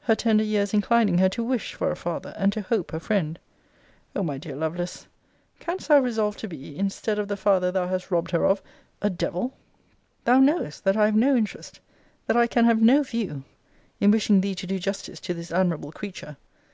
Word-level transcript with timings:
her 0.00 0.14
tender 0.14 0.42
years 0.42 0.72
inclining 0.72 1.18
her 1.18 1.28
to 1.28 1.44
wish 1.44 1.74
for 1.74 1.90
a 1.90 1.94
father, 1.96 2.32
and 2.38 2.50
to 2.50 2.62
hope 2.62 2.94
a 2.94 2.98
friend. 2.98 3.38
O 4.14 4.22
my 4.22 4.38
dear 4.38 4.56
Lovelace, 4.56 5.06
canst 5.60 5.88
thou 5.88 5.98
resolve 5.98 6.34
to 6.38 6.48
be, 6.48 6.78
instead 6.78 7.18
of 7.18 7.28
the 7.28 7.36
father 7.36 7.70
thou 7.70 7.86
hast 7.86 8.10
robbed 8.10 8.30
her 8.30 8.46
of, 8.46 8.62
a 9.02 9.10
devil? 9.10 9.48
* 9.48 9.48
See 9.50 9.50
Letter 9.50 9.52
XXI. 9.52 9.52
of 9.52 9.76
this 9.76 10.24
volume. 10.40 10.46
Thou 10.46 10.52
knowest, 10.52 10.84
that 10.84 10.96
I 10.96 11.04
have 11.04 11.16
no 11.16 11.36
interest, 11.36 11.80
that 12.26 12.36
I 12.38 12.46
can 12.46 12.64
have 12.64 12.80
no 12.80 13.02
view, 13.02 13.44
in 14.00 14.10
wishing 14.10 14.40
thee 14.40 14.54
to 14.54 14.66
do 14.66 14.78
justice 14.78 15.20
to 15.20 15.34
this 15.34 15.52
admirable 15.52 15.92
creature. 15.92 16.38